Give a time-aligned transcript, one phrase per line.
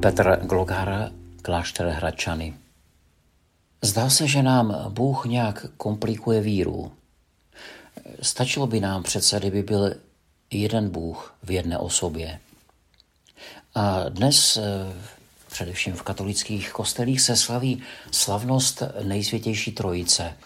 [0.00, 1.10] Petr Glogara,
[1.42, 2.54] klášter Hradčany.
[3.82, 6.92] Zdá se, že nám Bůh nějak komplikuje víru.
[8.22, 9.94] Stačilo by nám přece, kdyby byl
[10.50, 12.40] jeden Bůh v jedné osobě.
[13.74, 14.62] A dnes, eh,
[15.50, 20.36] především v katolických kostelích, se slaví slavnost nejsvětější trojice.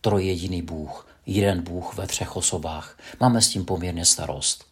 [0.00, 2.98] Trojjediný Bůh, jeden Bůh ve třech osobách.
[3.20, 4.64] Máme s tím poměrně starost.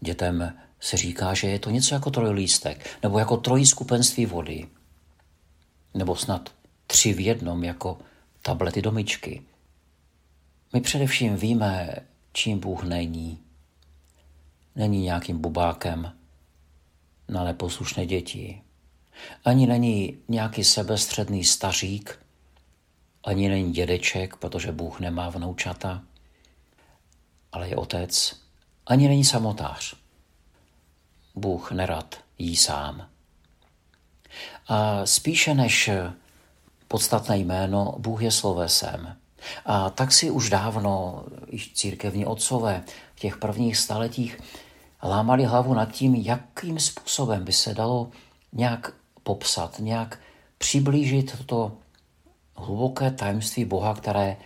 [0.00, 4.66] Dětem se říká, že je to něco jako trojlístek, nebo jako trojí skupenství vody,
[5.94, 6.54] nebo snad
[6.86, 7.98] tři v jednom jako
[8.42, 9.42] tablety domičky.
[10.72, 11.96] My především víme,
[12.32, 13.38] čím Bůh není.
[14.76, 16.12] Není nějakým bubákem
[17.28, 18.62] na neposlušné děti.
[19.44, 22.18] Ani není nějaký sebestředný stařík,
[23.24, 26.02] ani není dědeček, protože Bůh nemá vnoučata,
[27.52, 28.40] ale je otec.
[28.86, 30.01] Ani není samotář.
[31.34, 33.08] Bůh nerad jí sám.
[34.68, 35.90] A spíše než
[36.88, 39.16] podstatné jméno, Bůh je slovesem.
[39.66, 41.24] A tak si už dávno
[41.74, 44.40] církevní otcové v těch prvních staletích
[45.02, 48.10] lámali hlavu nad tím, jakým způsobem by se dalo
[48.52, 50.18] nějak popsat, nějak
[50.58, 51.72] přiblížit to
[52.56, 54.36] hluboké tajemství Boha, které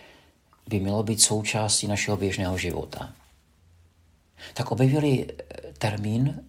[0.67, 3.13] by mělo být součástí našeho běžného života.
[4.53, 5.27] Tak objevili
[5.77, 6.43] termín,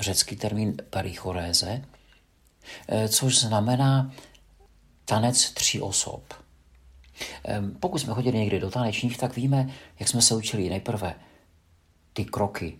[0.00, 1.84] řecký termín perichoréze,
[3.08, 4.12] což znamená
[5.04, 6.34] tanec tří osob.
[7.80, 11.14] Pokud jsme chodili někdy do tanečních, tak víme, jak jsme se učili nejprve
[12.12, 12.78] ty kroky,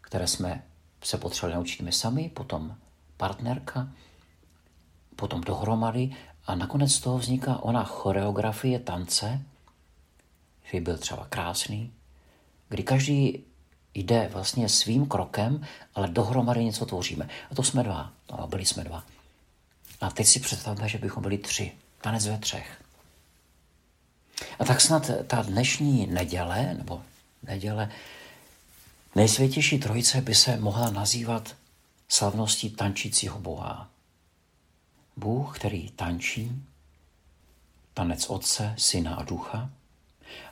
[0.00, 0.64] které jsme
[1.04, 2.76] se potřebovali naučit my sami, potom
[3.16, 3.88] partnerka,
[5.16, 6.16] potom dohromady
[6.46, 9.42] a nakonec z toho vzniká ona choreografie tance,
[10.72, 11.92] že byl třeba krásný,
[12.68, 13.44] kdy každý
[13.98, 17.28] jde vlastně svým krokem, ale dohromady něco tvoříme.
[17.50, 19.04] A to jsme dva, a byli jsme dva.
[20.00, 22.82] A teď si představme, že bychom byli tři, tanec ve třech.
[24.58, 27.02] A tak snad ta dnešní neděle, nebo
[27.42, 27.90] neděle,
[29.14, 31.56] nejsvětější trojice by se mohla nazývat
[32.08, 33.88] slavností tančícího Boha.
[35.16, 36.62] Bůh, který tančí,
[37.94, 39.70] tanec Otce, Syna a Ducha.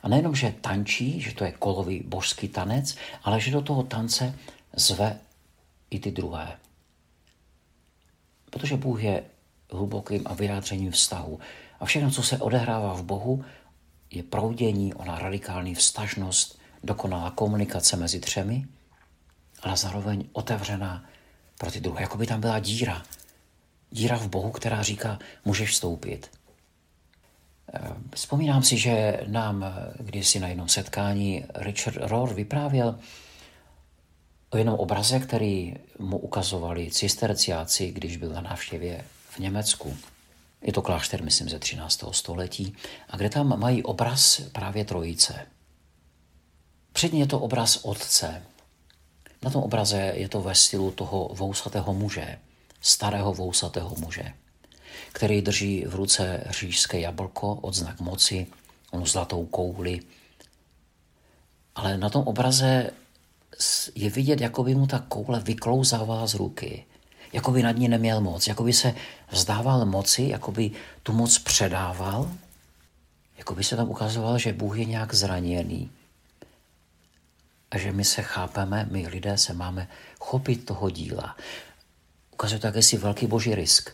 [0.03, 4.35] A nejenom, že tančí, že to je kolový božský tanec, ale že do toho tance
[4.75, 5.19] zve
[5.89, 6.57] i ty druhé.
[8.49, 9.23] Protože Bůh je
[9.71, 11.39] hlubokým a vyjádřením vztahu.
[11.79, 13.45] A všechno, co se odehrává v Bohu,
[14.11, 18.65] je proudění, ona radikální vztažnost, dokonalá komunikace mezi třemi,
[19.61, 21.05] ale zároveň otevřená
[21.57, 22.01] pro ty druhé.
[22.01, 23.03] Jako by tam byla díra.
[23.91, 26.36] Díra v Bohu, která říká, můžeš vstoupit.
[28.15, 29.65] Vzpomínám si, že nám
[29.99, 32.99] kdysi na jednom setkání Richard Rohr vyprávěl
[34.49, 39.97] o jednom obraze, který mu ukazovali cisterciáci, když byl na návštěvě v Německu.
[40.61, 42.03] Je to klášter, myslím, ze 13.
[42.11, 42.75] století,
[43.09, 45.47] a kde tam mají obraz právě trojice.
[46.93, 48.43] Předně je to obraz otce.
[49.43, 52.39] Na tom obraze je to ve stylu toho vousatého muže,
[52.81, 54.33] starého vousatého muže,
[55.11, 58.47] který drží v ruce řížské jablko, odznak moci,
[58.91, 59.99] onu zlatou kouli.
[61.75, 62.89] Ale na tom obraze
[63.95, 66.85] je vidět, jako by mu ta koule vyklouzávala z ruky–
[67.33, 68.95] jako by nad ní neměl moc, jako by se
[69.29, 70.71] vzdával moci, jako by
[71.03, 72.31] tu moc předával,
[73.37, 75.91] jako by se tam ukazoval, že Bůh je nějak zraněný
[77.71, 79.87] a že my se chápeme, my lidé se máme
[80.19, 81.37] chopit toho díla.
[82.33, 83.89] Ukazuje to jakési velký boží risk,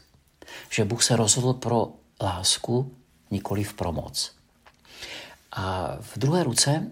[0.70, 1.88] že Bůh se rozhodl pro
[2.22, 2.96] lásku,
[3.32, 4.36] nikoli pro moc.
[5.52, 6.92] A v druhé ruce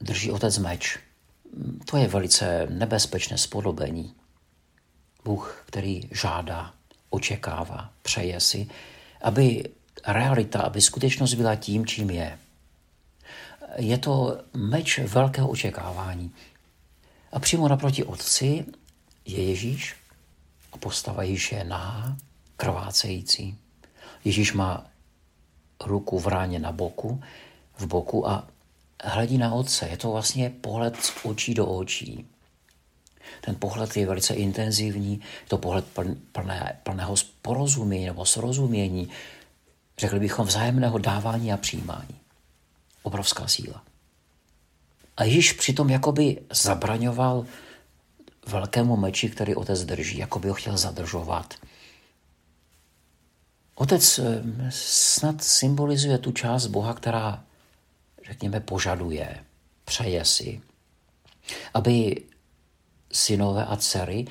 [0.00, 0.98] drží otec meč.
[1.90, 4.14] To je velice nebezpečné spodobení.
[5.24, 6.74] Bůh, který žádá,
[7.10, 8.68] očekává, přeje si,
[9.22, 9.64] aby
[10.06, 12.38] realita, aby skutečnost byla tím, čím je.
[13.76, 16.32] Je to meč velkého očekávání.
[17.32, 18.64] A přímo naproti otci
[19.24, 19.96] je Ježíš
[20.72, 22.16] a postava Ježíše je nahá,
[22.58, 23.58] krvácející.
[24.24, 24.86] Ježíš má
[25.84, 27.22] ruku v ráně na boku,
[27.78, 28.48] v boku a
[29.04, 29.88] hledí na otce.
[29.88, 32.26] Je to vlastně pohled z očí do očí.
[33.40, 35.84] Ten pohled je velice intenzivní, to pohled
[36.32, 39.08] plné, plného porozumění nebo srozumění,
[39.98, 42.18] řekli bychom vzájemného dávání a přijímání.
[43.02, 43.82] Obrovská síla.
[45.16, 47.46] A Ježíš přitom jakoby zabraňoval
[48.46, 51.54] velkému meči, který otec drží, jako by ho chtěl zadržovat.
[53.78, 57.44] Otec eh, snad symbolizuje tu část Boha, která,
[58.26, 59.44] řekněme, požaduje,
[59.84, 60.60] přeje si,
[61.74, 62.22] aby
[63.12, 64.26] synové a dcery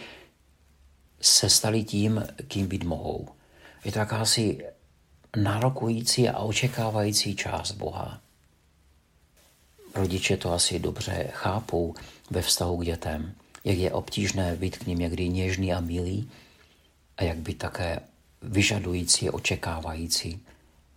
[1.22, 3.28] se stali tím, kým být mohou.
[3.86, 4.66] Je to jakási
[5.36, 8.22] nárokující a očekávající část Boha.
[9.96, 11.96] Rodiče to asi dobře chápou
[12.30, 13.34] ve vztahu k dětem,
[13.64, 16.30] jak je obtížné být k ním někdy něžný a milý
[17.18, 18.00] a jak být také
[18.42, 20.40] vyžadující, očekávající,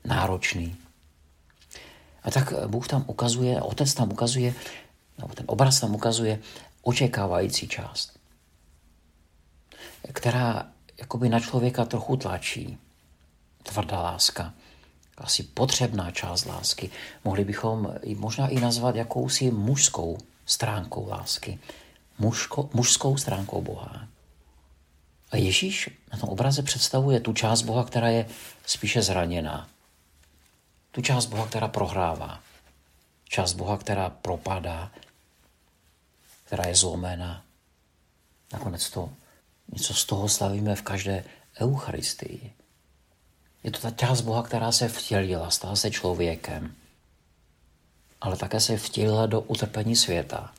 [0.04, 0.76] náročný.
[2.22, 4.54] A tak Bůh tam ukazuje, otec tam ukazuje,
[5.18, 6.38] nebo ten obraz tam ukazuje
[6.82, 8.18] očekávající část,
[10.12, 12.78] která jakoby na člověka trochu tlačí.
[13.62, 14.54] Tvrdá láska,
[15.18, 16.90] asi potřebná část lásky.
[17.24, 21.58] Mohli bychom ji možná i nazvat jakousi mužskou stránkou lásky.
[22.18, 24.08] Mužko, mužskou stránkou Boha.
[25.30, 28.28] A Ježíš na tom obraze představuje tu část Boha, která je
[28.66, 29.68] spíše zraněná.
[30.90, 32.40] Tu část Boha, která prohrává.
[33.24, 34.90] Část Boha, která propadá,
[36.44, 37.44] která je zlomená.
[38.52, 39.10] Nakonec to
[39.72, 41.24] něco z toho slavíme v každé
[41.60, 42.52] Eucharistii.
[43.62, 46.74] Je to ta část Boha, která se vtělila, stala se člověkem,
[48.20, 50.52] ale také se vtělila do utrpení světa.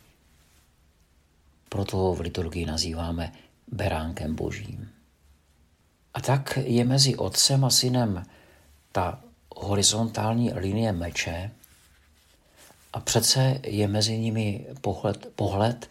[1.69, 3.33] Proto v liturgii nazýváme
[3.71, 4.89] beránkem božím.
[6.13, 8.25] A tak je mezi otcem a synem
[8.91, 9.19] ta
[9.55, 11.51] horizontální linie meče
[12.93, 15.89] a přece je mezi nimi pohled, pohled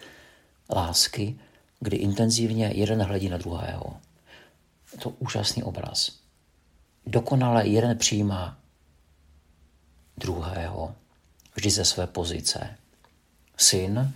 [0.71, 1.39] lásky,
[1.81, 3.97] kdy intenzivně jeden hledí na druhého.
[4.93, 6.13] Je to úžasný obraz.
[7.07, 8.59] Dokonale jeden přijímá
[10.17, 10.95] druhého,
[11.55, 12.77] vždy ze své pozice.
[13.57, 14.15] Syn,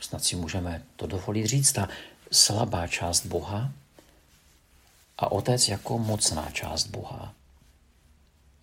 [0.00, 1.88] snad si můžeme to dovolit říct, ta
[2.32, 3.72] slabá část Boha
[5.18, 7.34] a otec jako mocná část Boha.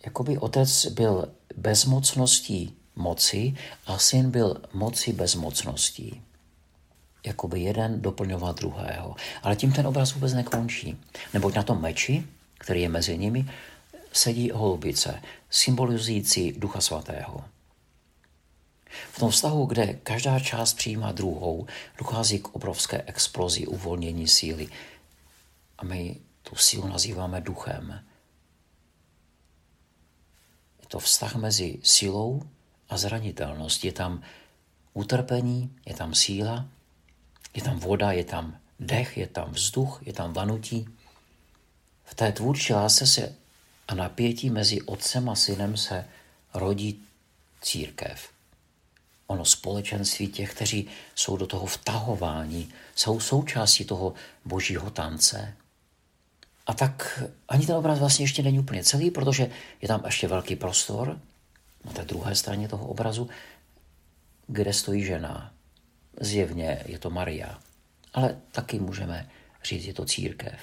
[0.06, 3.56] Jakoby otec byl bezmocností moci
[3.86, 6.22] a syn byl moci bezmocností.
[7.26, 9.16] Jakoby jeden doplňoval druhého.
[9.44, 10.98] Ale tím ten obraz vůbec nekončí.
[11.34, 12.24] Neboť na tom meči,
[12.58, 13.46] který je mezi nimi,
[14.14, 17.44] sedí holubice, symbolizující Ducha Svatého.
[19.12, 21.68] V tom vztahu, kde každá část přijímá druhou,
[21.98, 24.68] dochází k obrovské explozi uvolnění síly.
[25.78, 28.04] A my tu sílu nazýváme duchem.
[30.82, 32.44] Je to vztah mezi silou
[32.90, 33.88] a zranitelností.
[33.88, 34.22] Je tam
[34.94, 36.68] utrpení, je tam síla,
[37.54, 40.90] je tam voda, je tam dech, je tam vzduch, je tam vanutí.
[42.04, 43.36] V té tvůrčí lásce se
[43.88, 46.06] a napětí mezi otcem a synem se
[46.54, 47.04] rodí
[47.62, 48.41] církev
[49.32, 54.14] ono společenství těch, kteří jsou do toho vtahováni, jsou součástí toho
[54.46, 55.54] božího tance.
[56.68, 59.50] A tak ani ten obraz vlastně ještě není úplně celý, protože
[59.82, 61.20] je tam ještě velký prostor
[61.86, 63.30] na té druhé straně toho obrazu,
[64.48, 65.54] kde stojí žena.
[66.20, 67.60] Zjevně je to Maria,
[68.14, 69.30] ale taky můžeme
[69.64, 70.60] říct, je to církev.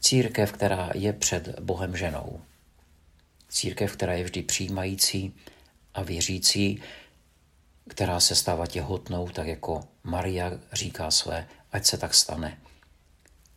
[0.00, 2.40] Církev, která je před Bohem ženou.
[3.48, 5.34] Církev, která je vždy přijímající,
[5.98, 6.82] a věřící,
[7.88, 12.58] která se stává těhotnou, tak jako Maria říká své, ať se tak stane.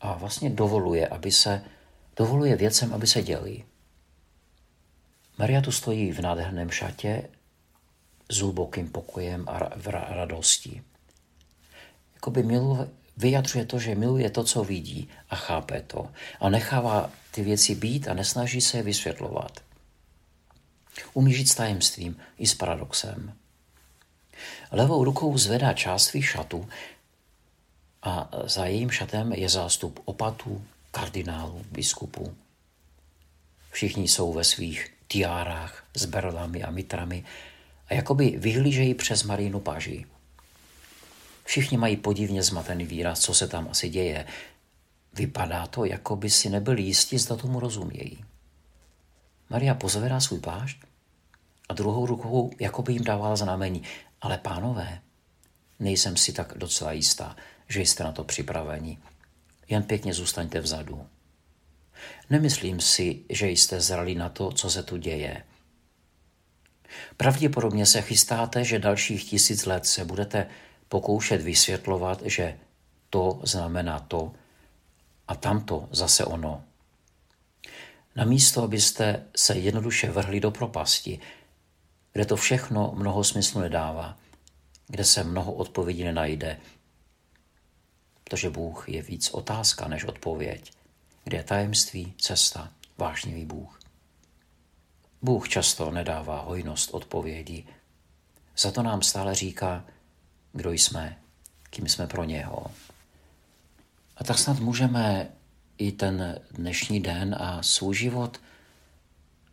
[0.01, 1.63] A vlastně dovoluje, aby se,
[2.15, 3.63] dovoluje věcem, aby se děli.
[5.37, 7.29] Maria tu stojí v nádherném šatě
[8.29, 9.59] s hlubokým pokojem a
[10.09, 10.81] radostí.
[12.13, 12.87] Jakoby miluje,
[13.17, 16.09] vyjadřuje to, že miluje to, co vidí a chápe to.
[16.39, 19.70] A nechává ty věci být a nesnaží se je vysvětlovat.
[21.13, 23.33] Umí žít s tajemstvím i s paradoxem.
[24.71, 26.69] Levou rukou zvedá část svých šatů
[28.03, 32.35] a za jejím šatem je zástup opatů, kardinálů, biskupů.
[33.71, 37.23] Všichni jsou ve svých tiárách s berlami a mitrami
[37.87, 40.05] a jakoby vyhlížejí přes Marínu paži.
[41.43, 44.25] Všichni mají podivně zmatený výraz, co se tam asi děje.
[45.13, 48.25] Vypadá to, jako by si nebyli jistí, zda tomu rozumějí.
[49.51, 50.77] Maria pozvedá svůj plášť
[51.69, 53.83] a druhou rukou jako by jim dávala znamení.
[54.21, 55.01] Ale pánové,
[55.79, 57.35] nejsem si tak docela jistá,
[57.67, 58.97] že jste na to připraveni.
[59.67, 61.07] Jen pěkně zůstaňte vzadu.
[62.29, 65.43] Nemyslím si, že jste zrali na to, co se tu děje.
[67.17, 70.47] Pravděpodobně se chystáte, že dalších tisíc let se budete
[70.87, 72.57] pokoušet vysvětlovat, že
[73.09, 74.31] to znamená to
[75.27, 76.63] a tamto zase ono.
[78.15, 81.19] Namísto, abyste se jednoduše vrhli do propasti,
[82.13, 84.17] kde to všechno mnoho smyslu nedává,
[84.87, 86.59] kde se mnoho odpovědí nenajde,
[88.23, 90.71] protože Bůh je víc otázka než odpověď,
[91.23, 93.79] kde je tajemství, cesta, vášnivý Bůh.
[95.21, 97.67] Bůh často nedává hojnost odpovědí,
[98.57, 99.85] za to nám stále říká,
[100.53, 101.17] kdo jsme,
[101.69, 102.65] kým jsme pro něho.
[104.17, 105.31] A tak snad můžeme
[105.81, 108.41] i ten dnešní den a svůj život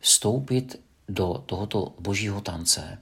[0.00, 2.99] vstoupit do tohoto božího tance,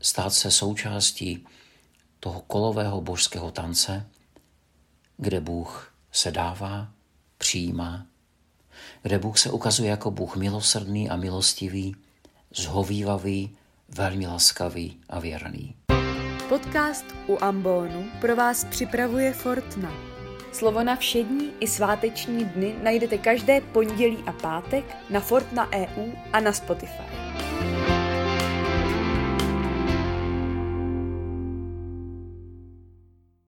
[0.00, 1.46] stát se součástí
[2.20, 4.06] toho kolového božského tance,
[5.16, 6.88] kde Bůh se dává,
[7.38, 8.06] přijímá,
[9.02, 11.96] kde Bůh se ukazuje jako Bůh milosrdný a milostivý,
[12.50, 13.56] zhovývavý,
[13.88, 15.74] velmi laskavý a věrný.
[16.48, 20.15] Podcast u Ambonu pro vás připravuje Fortna.
[20.56, 26.40] Slovo na všední i sváteční dny najdete každé pondělí a pátek na Fortna EU a
[26.40, 27.02] na Spotify.